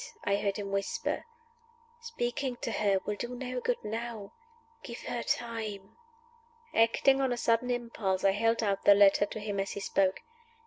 I 0.23 0.37
heard 0.37 0.57
him 0.57 0.71
whisper. 0.71 1.25
"Speaking 2.01 2.55
to 2.61 2.71
her 2.71 2.97
will 3.05 3.13
do 3.15 3.35
no 3.35 3.59
good 3.59 3.77
now. 3.83 4.33
Give 4.81 4.99
her 5.01 5.21
time." 5.21 5.95
Acting 6.73 7.21
on 7.21 7.31
a 7.31 7.37
sudden 7.37 7.69
impulse, 7.69 8.23
I 8.23 8.31
held 8.31 8.63
out 8.63 8.83
the 8.85 8.95
letter 8.95 9.27
to 9.27 9.39
him 9.39 9.59
as 9.59 9.73
he 9.73 9.79
spoke. 9.79 10.21